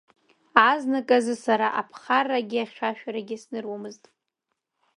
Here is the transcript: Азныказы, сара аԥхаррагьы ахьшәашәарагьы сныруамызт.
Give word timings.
Азныказы, 0.69 1.35
сара 1.45 1.67
аԥхаррагьы 1.79 2.59
ахьшәашәарагьы 2.63 3.37
сныруамызт. 3.43 4.03